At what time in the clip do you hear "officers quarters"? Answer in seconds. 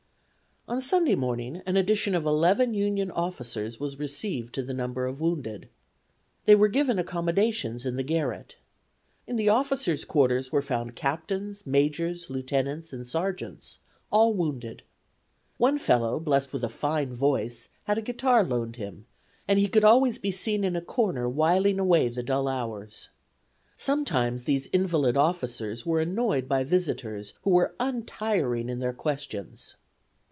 9.49-10.49